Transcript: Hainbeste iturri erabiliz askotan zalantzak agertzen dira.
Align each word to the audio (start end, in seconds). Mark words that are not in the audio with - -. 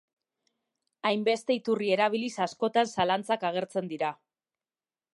Hainbeste 1.09 1.59
iturri 1.59 1.91
erabiliz 1.97 2.31
askotan 2.49 2.93
zalantzak 2.97 3.49
agertzen 3.53 3.95
dira. 3.97 4.15